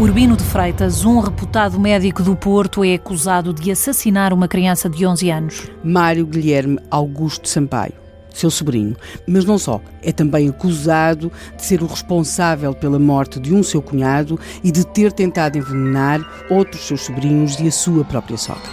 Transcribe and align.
Urbino 0.00 0.34
de 0.34 0.42
Freitas, 0.42 1.04
um 1.04 1.20
reputado 1.20 1.78
médico 1.78 2.22
do 2.22 2.34
Porto, 2.34 2.82
é 2.82 2.94
acusado 2.94 3.52
de 3.52 3.70
assassinar 3.70 4.32
uma 4.32 4.48
criança 4.48 4.88
de 4.88 5.04
11 5.04 5.30
anos. 5.30 5.70
Mário 5.84 6.24
Guilherme 6.24 6.78
Augusto 6.90 7.46
Sampaio, 7.46 7.92
seu 8.32 8.50
sobrinho. 8.50 8.96
Mas 9.28 9.44
não 9.44 9.58
só, 9.58 9.78
é 10.02 10.10
também 10.10 10.48
acusado 10.48 11.30
de 11.54 11.62
ser 11.62 11.82
o 11.82 11.86
responsável 11.86 12.72
pela 12.72 12.98
morte 12.98 13.38
de 13.38 13.54
um 13.54 13.62
seu 13.62 13.82
cunhado 13.82 14.40
e 14.64 14.72
de 14.72 14.86
ter 14.86 15.12
tentado 15.12 15.58
envenenar 15.58 16.26
outros 16.48 16.80
seus 16.86 17.02
sobrinhos 17.02 17.60
e 17.60 17.68
a 17.68 17.72
sua 17.72 18.02
própria 18.02 18.38
sogra. 18.38 18.70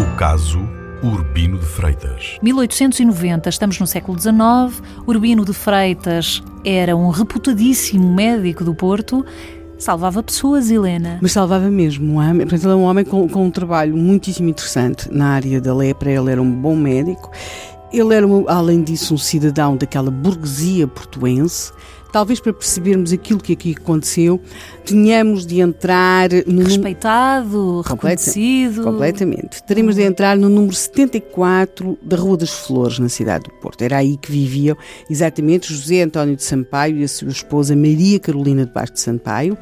O 0.00 0.16
caso 0.16 0.66
Urbino 1.02 1.58
de 1.58 1.66
Freitas. 1.66 2.38
1890, 2.42 3.48
estamos 3.48 3.78
no 3.78 3.86
século 3.86 4.18
XIX. 4.18 4.82
Urbino 5.06 5.44
de 5.44 5.52
Freitas 5.52 6.42
era 6.64 6.96
um 6.96 7.08
reputadíssimo 7.10 8.12
médico 8.12 8.64
do 8.64 8.74
Porto. 8.74 9.24
Salvava 9.78 10.22
pessoas, 10.22 10.70
Helena. 10.70 11.18
Mas 11.20 11.32
salvava 11.32 11.70
mesmo. 11.70 12.14
Portanto, 12.14 12.62
ele 12.62 12.72
é 12.72 12.76
um 12.76 12.84
homem 12.84 13.04
com, 13.04 13.28
com 13.28 13.46
um 13.46 13.50
trabalho 13.50 13.96
muitíssimo 13.96 14.48
interessante 14.48 15.12
na 15.12 15.30
área 15.30 15.60
da 15.60 15.74
lepra. 15.74 16.10
Ele 16.10 16.30
era 16.30 16.40
um 16.40 16.50
bom 16.50 16.76
médico. 16.76 17.30
Ele 17.92 18.14
era, 18.14 18.26
além 18.48 18.82
disso, 18.82 19.14
um 19.14 19.18
cidadão 19.18 19.76
daquela 19.76 20.10
burguesia 20.10 20.86
portuense 20.86 21.72
talvez 22.14 22.38
para 22.38 22.52
percebermos 22.52 23.12
aquilo 23.12 23.40
que 23.40 23.54
aqui 23.54 23.74
aconteceu, 23.76 24.40
tenhamos 24.84 25.44
de 25.44 25.58
entrar 25.58 26.28
no 26.46 26.62
respeitado, 26.62 27.80
reconhecido. 27.80 28.84
Completamente. 28.84 29.60
Teremos 29.64 29.96
de 29.96 30.02
entrar 30.02 30.36
no 30.36 30.48
número 30.48 30.72
74 30.72 31.98
da 32.00 32.16
Rua 32.16 32.36
das 32.36 32.50
Flores, 32.50 33.00
na 33.00 33.08
cidade 33.08 33.42
do 33.42 33.50
Porto. 33.54 33.82
Era 33.82 33.96
aí 33.96 34.16
que 34.16 34.30
viviam 34.30 34.76
exatamente 35.10 35.74
José 35.74 36.02
António 36.02 36.36
de 36.36 36.44
Sampaio 36.44 36.98
e 36.98 37.02
a 37.02 37.08
sua 37.08 37.30
esposa 37.30 37.74
Maria 37.74 38.20
Carolina 38.20 38.64
de 38.64 38.70
Bastos 38.70 39.00
de 39.00 39.06
Sampaio. 39.06 39.58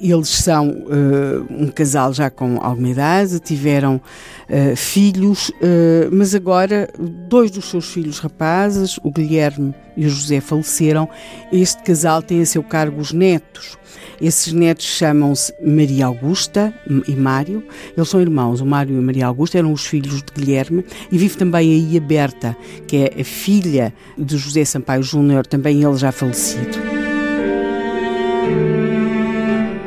Eles 0.00 0.28
são 0.28 0.70
uh, 0.70 1.46
um 1.50 1.68
casal 1.68 2.14
já 2.14 2.30
com 2.30 2.56
alguma 2.62 2.88
idade, 2.88 3.38
tiveram 3.38 3.96
uh, 3.96 4.74
filhos, 4.74 5.50
uh, 5.50 6.08
mas 6.10 6.34
agora 6.34 6.88
dois 7.28 7.50
dos 7.50 7.66
seus 7.66 7.92
filhos 7.92 8.18
rapazes, 8.18 8.98
o 9.04 9.10
Guilherme 9.10 9.74
e 9.94 10.06
o 10.06 10.08
José, 10.08 10.40
faleceram. 10.40 11.06
Este 11.52 11.82
casal 11.90 12.22
tem 12.22 12.40
a 12.40 12.46
seu 12.46 12.62
cargo 12.62 13.00
os 13.00 13.12
netos. 13.12 13.76
Esses 14.20 14.52
netos 14.52 14.84
chamam-se 14.84 15.52
Maria 15.60 16.06
Augusta 16.06 16.72
e 17.08 17.16
Mário. 17.16 17.64
Eles 17.96 18.08
são 18.08 18.20
irmãos. 18.20 18.60
O 18.60 18.66
Mário 18.66 18.94
e 18.94 18.98
a 18.98 19.02
Maria 19.02 19.26
Augusta 19.26 19.58
eram 19.58 19.72
os 19.72 19.84
filhos 19.84 20.22
de 20.22 20.32
Guilherme. 20.32 20.84
E 21.10 21.18
vive 21.18 21.36
também 21.36 21.72
aí 21.72 21.96
a 21.96 22.00
Berta, 22.00 22.56
que 22.86 22.96
é 22.96 23.20
a 23.20 23.24
filha 23.24 23.92
de 24.16 24.36
José 24.36 24.64
Sampaio 24.64 25.02
Júnior, 25.02 25.44
também 25.44 25.82
ele 25.82 25.96
já 25.96 26.12
falecido 26.12 26.78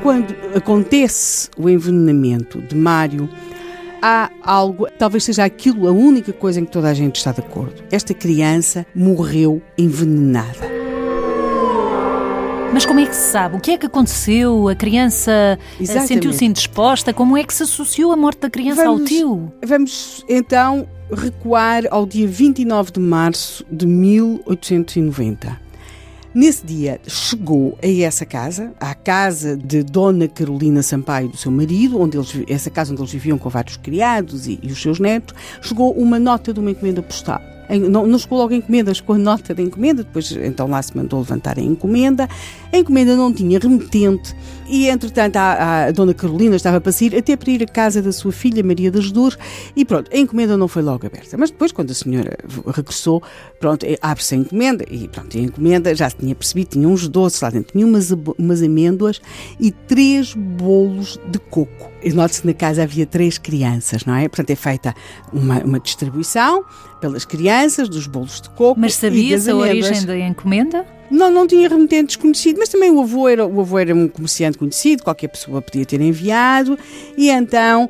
quando 0.01 0.35
acontece 0.53 1.49
o 1.57 1.69
envenenamento 1.69 2.61
de 2.61 2.75
Mário, 2.75 3.29
há 4.01 4.29
algo, 4.41 4.85
talvez 4.99 5.23
seja 5.23 5.45
aquilo 5.45 5.87
a 5.87 5.91
única 5.93 6.33
coisa 6.33 6.59
em 6.59 6.65
que 6.65 6.71
toda 6.71 6.89
a 6.89 6.93
gente 6.93 7.15
está 7.15 7.31
de 7.31 7.39
acordo. 7.39 7.81
Esta 7.89 8.13
criança 8.13 8.85
morreu 8.93 9.61
envenenada. 9.77 10.72
Mas 12.73 12.87
como 12.87 12.99
é 12.99 13.05
que 13.05 13.15
se 13.15 13.29
sabe? 13.31 13.55
O 13.55 13.59
que 13.59 13.69
é 13.69 13.77
que 13.77 13.85
aconteceu? 13.85 14.67
A 14.67 14.73
criança 14.73 15.59
eh, 15.79 15.85
sentiu-se 15.85 16.43
indisposta? 16.43 17.13
Como 17.13 17.37
é 17.37 17.43
que 17.43 17.53
se 17.53 17.61
associou 17.61 18.11
a 18.11 18.17
morte 18.17 18.39
da 18.39 18.49
criança 18.49 18.83
vamos, 18.83 19.01
ao 19.01 19.07
tio? 19.07 19.53
Vamos 19.63 20.25
então 20.27 20.87
recuar 21.11 21.83
ao 21.91 22.03
dia 22.03 22.27
29 22.27 22.93
de 22.93 22.99
março 22.99 23.63
de 23.71 23.85
1890. 23.85 25.61
Nesse 26.33 26.65
dia 26.65 26.99
chegou 27.05 27.77
a 27.79 27.87
essa 27.87 28.25
casa, 28.25 28.73
à 28.79 28.95
casa 28.95 29.55
de 29.55 29.83
Dona 29.83 30.27
Carolina 30.27 30.81
Sampaio, 30.81 31.29
do 31.29 31.37
seu 31.37 31.51
marido, 31.51 32.01
onde 32.01 32.17
eles, 32.17 32.35
essa 32.47 32.71
casa 32.71 32.91
onde 32.91 33.03
eles 33.03 33.11
viviam 33.11 33.37
com 33.37 33.49
vários 33.49 33.77
criados 33.77 34.47
e, 34.47 34.59
e 34.63 34.71
os 34.71 34.81
seus 34.81 34.99
netos, 34.99 35.35
chegou 35.61 35.91
uma 35.91 36.17
nota 36.17 36.51
de 36.51 36.59
uma 36.59 36.71
encomenda 36.71 37.03
postal. 37.03 37.39
Não, 37.69 38.05
não 38.05 38.19
chegou 38.19 38.37
logo 38.37 38.53
a 38.53 38.57
encomenda, 38.57 38.93
chegou 38.93 39.15
a 39.15 39.19
nota 39.19 39.53
da 39.53 39.61
encomenda, 39.61 40.03
depois 40.03 40.31
então 40.31 40.67
lá 40.67 40.81
se 40.81 40.95
mandou 40.95 41.19
levantar 41.19 41.57
a 41.57 41.61
encomenda. 41.61 42.27
A 42.71 42.77
encomenda 42.77 43.15
não 43.15 43.33
tinha 43.33 43.59
remetente 43.59 44.35
e, 44.67 44.87
entretanto, 44.87 45.37
a, 45.37 45.85
a 45.85 45.91
dona 45.91 46.13
Carolina 46.13 46.55
estava 46.55 46.79
para 46.81 46.91
sair 46.91 47.15
até 47.15 47.35
para 47.35 47.51
ir 47.51 47.63
à 47.63 47.65
casa 47.67 48.01
da 48.01 48.11
sua 48.11 48.31
filha, 48.31 48.63
Maria 48.63 48.91
das 48.91 49.11
Dores, 49.11 49.37
e 49.75 49.85
pronto, 49.85 50.09
a 50.13 50.17
encomenda 50.17 50.57
não 50.57 50.67
foi 50.67 50.81
logo 50.81 51.05
aberta. 51.05 51.37
Mas 51.37 51.51
depois, 51.51 51.71
quando 51.71 51.91
a 51.91 51.93
senhora 51.93 52.37
regressou, 52.67 53.21
pronto, 53.59 53.85
eh, 53.85 53.97
abre-se 54.01 54.35
a 54.35 54.37
encomenda 54.37 54.85
e 54.89 55.07
pronto, 55.07 55.37
a 55.37 55.41
encomenda 55.41 55.93
já 55.93 56.09
se 56.09 56.15
tinha 56.17 56.33
percebido, 56.33 56.69
tinha 56.69 56.87
uns 56.87 57.07
doces 57.07 57.41
lá 57.41 57.49
dentro, 57.49 57.71
tinha 57.73 57.85
umas, 57.85 58.11
umas 58.37 58.61
amêndoas 58.61 59.21
e 59.59 59.71
três 59.71 60.33
bolos 60.33 61.19
de 61.29 61.39
coco. 61.39 61.92
Note-se 62.13 62.41
que 62.41 62.47
na 62.47 62.53
casa 62.53 62.83
havia 62.83 63.05
três 63.05 63.37
crianças, 63.37 64.05
não 64.05 64.15
é? 64.15 64.27
Portanto, 64.27 64.49
é 64.49 64.55
feita 64.55 64.93
uma, 65.31 65.59
uma 65.59 65.79
distribuição 65.79 66.65
pelas 66.99 67.25
crianças 67.25 67.87
dos 67.87 68.07
bolos 68.07 68.41
de 68.41 68.49
coco. 68.51 68.79
Mas 68.79 68.95
sabia-se 68.95 69.49
a 69.49 69.55
origem 69.55 70.05
da 70.05 70.17
encomenda? 70.17 70.85
Não, 71.09 71.31
não 71.31 71.45
tinha 71.47 71.69
remetente 71.69 72.07
desconhecido, 72.07 72.57
mas 72.59 72.69
também 72.69 72.91
o 72.91 73.01
avô, 73.01 73.27
era, 73.27 73.45
o 73.45 73.61
avô 73.61 73.77
era 73.77 73.93
um 73.93 74.07
comerciante 74.07 74.57
conhecido, 74.57 75.03
qualquer 75.03 75.27
pessoa 75.27 75.61
podia 75.61 75.85
ter 75.85 76.01
enviado, 76.01 76.77
e 77.17 77.29
então 77.29 77.89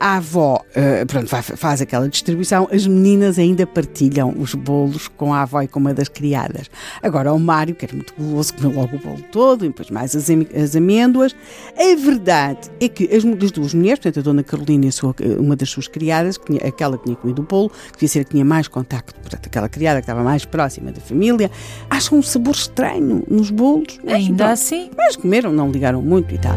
a 0.00 0.16
avó 0.16 0.64
pronto, 1.06 1.28
faz 1.28 1.82
aquela 1.82 2.08
distribuição, 2.08 2.66
as 2.72 2.86
meninas 2.86 3.38
ainda 3.38 3.66
partilham 3.66 4.34
os 4.38 4.54
bolos 4.54 5.06
com 5.06 5.34
a 5.34 5.42
avó 5.42 5.60
e 5.60 5.68
com 5.68 5.78
uma 5.78 5.92
das 5.92 6.08
criadas. 6.08 6.70
Agora 7.02 7.30
o 7.32 7.38
Mário, 7.38 7.74
que 7.74 7.84
era 7.84 7.94
muito 7.94 8.14
guloso, 8.14 8.54
comeu 8.54 8.72
logo 8.72 8.96
o 8.96 8.98
bolo 8.98 9.22
todo, 9.30 9.66
e 9.66 9.68
depois 9.68 9.90
mais 9.90 10.16
as, 10.16 10.28
as 10.30 10.74
amêndoas. 10.74 11.36
A 11.76 11.94
verdade 11.94 12.70
é 12.80 12.88
que 12.88 13.04
as, 13.14 13.22
as, 13.24 13.50
duas 13.50 13.74
mulheres, 13.74 13.98
portanto 13.98 14.20
a 14.20 14.22
dona 14.22 14.42
Carolina 14.42 14.86
e 14.86 14.92
sua, 14.92 15.14
uma 15.38 15.54
das 15.54 15.68
suas 15.68 15.88
criadas, 15.88 16.38
que 16.38 16.46
tinha, 16.46 16.66
aquela 16.66 16.96
que 16.96 17.04
tinha 17.04 17.16
comido 17.16 17.42
o 17.42 17.44
bolo, 17.44 17.68
que 17.68 17.92
devia 17.92 18.08
ser 18.08 18.20
a 18.20 18.24
que 18.24 18.30
tinha 18.30 18.44
mais 18.46 18.68
contacto, 18.68 19.14
portanto 19.20 19.46
aquela 19.46 19.68
criada 19.68 20.00
que 20.00 20.04
estava 20.04 20.22
mais 20.22 20.46
próxima 20.46 20.90
da 20.90 21.02
família, 21.02 21.50
acham 21.90 22.18
um 22.18 22.22
sabor 22.22 22.45
estranho 22.50 23.24
nos 23.28 23.50
bolos. 23.50 23.98
Mas, 24.04 24.14
ainda 24.14 24.50
assim? 24.50 24.90
Mas 24.96 25.16
comeram, 25.16 25.52
não 25.52 25.70
ligaram 25.70 26.02
muito 26.02 26.34
e 26.34 26.38
tal. 26.38 26.56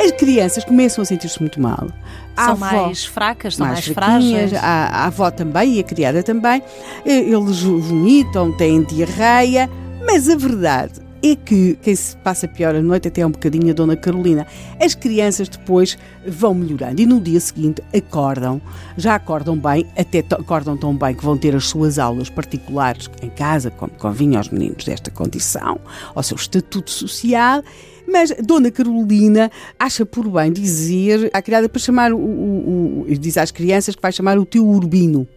As 0.00 0.12
crianças 0.12 0.64
começam 0.64 1.02
a 1.02 1.04
sentir-se 1.04 1.40
muito 1.40 1.60
mal. 1.60 1.88
São 2.36 2.52
avó, 2.52 2.86
mais 2.86 3.04
fracas, 3.04 3.56
são 3.56 3.66
mais, 3.66 3.80
mais 3.80 3.94
frágeis. 3.94 4.54
A, 4.54 4.60
a 4.60 5.06
avó 5.06 5.30
também 5.30 5.74
e 5.74 5.80
a 5.80 5.82
criada 5.82 6.22
também. 6.22 6.62
Eles 7.04 7.62
vomitam, 7.62 8.52
têm 8.52 8.82
diarreia, 8.84 9.68
mas 10.06 10.28
a 10.28 10.36
verdade 10.36 11.07
é 11.22 11.34
que 11.34 11.76
quem 11.82 11.94
se 11.94 12.16
passa 12.18 12.46
pior 12.46 12.74
a 12.74 12.82
noite 12.82 13.08
até 13.08 13.22
é 13.22 13.26
um 13.26 13.30
bocadinho 13.30 13.70
a 13.70 13.72
Dona 13.72 13.96
Carolina. 13.96 14.46
As 14.80 14.94
crianças 14.94 15.48
depois 15.48 15.98
vão 16.26 16.54
melhorando 16.54 17.00
e 17.00 17.06
no 17.06 17.20
dia 17.20 17.40
seguinte 17.40 17.82
acordam, 17.94 18.60
já 18.96 19.14
acordam 19.14 19.56
bem, 19.56 19.86
até 19.96 20.20
acordam 20.30 20.76
tão 20.76 20.96
bem 20.96 21.14
que 21.14 21.24
vão 21.24 21.36
ter 21.36 21.54
as 21.54 21.66
suas 21.66 21.98
aulas 21.98 22.30
particulares 22.30 23.10
em 23.22 23.30
casa, 23.30 23.70
como 23.70 23.92
convinha 23.92 24.38
aos 24.38 24.48
meninos 24.48 24.84
desta 24.84 25.10
condição, 25.10 25.80
ao 26.14 26.22
seu 26.22 26.36
estatuto 26.36 26.90
social 26.90 27.62
mas 28.10 28.34
Dona 28.42 28.70
Carolina 28.70 29.50
acha 29.78 30.06
por 30.06 30.26
bem 30.30 30.50
dizer 30.50 31.30
à 31.30 31.42
criada 31.42 31.68
para 31.68 31.78
chamar 31.78 32.10
o, 32.10 32.16
o, 32.16 33.06
o, 33.06 33.18
diz 33.18 33.36
às 33.36 33.50
crianças 33.50 33.94
que 33.94 34.00
vai 34.00 34.10
chamar 34.10 34.38
o 34.38 34.46
teu 34.46 34.66
Urbino 34.66 35.28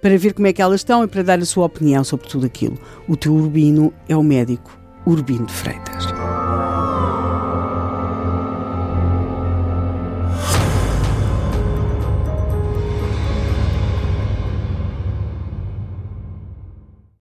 para 0.00 0.16
ver 0.16 0.32
como 0.32 0.46
é 0.46 0.52
que 0.52 0.62
elas 0.62 0.80
estão 0.80 1.02
e 1.02 1.08
para 1.08 1.24
dar 1.24 1.40
a 1.40 1.44
sua 1.44 1.66
opinião 1.66 2.04
sobre 2.04 2.28
tudo 2.28 2.46
aquilo. 2.46 2.78
O 3.08 3.16
teu 3.16 3.34
Urbino 3.34 3.92
é 4.08 4.16
o 4.16 4.22
médico 4.22 4.79
Urbino 5.10 5.48
Freitas. 5.48 6.19